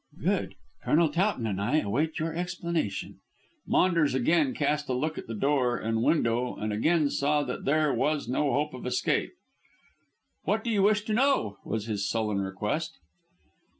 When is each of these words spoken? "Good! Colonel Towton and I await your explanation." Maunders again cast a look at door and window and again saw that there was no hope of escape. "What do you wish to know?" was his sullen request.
"Good! 0.19 0.55
Colonel 0.83 1.09
Towton 1.09 1.45
and 1.45 1.61
I 1.61 1.77
await 1.81 2.17
your 2.17 2.33
explanation." 2.35 3.19
Maunders 3.67 4.15
again 4.15 4.55
cast 4.55 4.89
a 4.89 4.93
look 4.95 5.19
at 5.19 5.27
door 5.39 5.77
and 5.77 6.01
window 6.01 6.55
and 6.55 6.73
again 6.73 7.11
saw 7.11 7.43
that 7.43 7.65
there 7.65 7.93
was 7.93 8.27
no 8.27 8.51
hope 8.51 8.73
of 8.73 8.87
escape. 8.87 9.33
"What 10.43 10.63
do 10.63 10.71
you 10.71 10.81
wish 10.81 11.03
to 11.05 11.13
know?" 11.13 11.57
was 11.63 11.85
his 11.85 12.09
sullen 12.09 12.41
request. 12.41 12.97